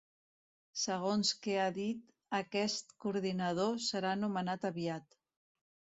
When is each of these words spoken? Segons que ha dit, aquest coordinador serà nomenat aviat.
Segons 0.83 1.33
que 1.47 1.57
ha 1.63 1.67
dit, 1.75 2.01
aquest 2.39 2.97
coordinador 3.05 3.79
serà 3.89 4.19
nomenat 4.23 4.71
aviat. 4.71 5.19